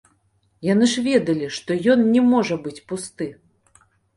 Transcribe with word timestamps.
Яны 0.67 0.85
ж 0.93 1.03
ведалі, 1.09 1.51
што 1.57 1.77
ён 1.97 2.03
не 2.17 2.21
можа 2.33 2.55
быць 2.67 2.77
пусты. 2.93 3.31